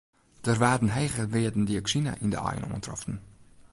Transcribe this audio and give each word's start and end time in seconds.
Der 0.45 0.57
waarden 0.63 0.89
hege 0.97 1.25
wearden 1.35 1.65
dioksine 1.69 2.13
yn 2.23 2.31
de 2.33 2.39
aaien 2.47 2.67
oantroffen. 2.73 3.15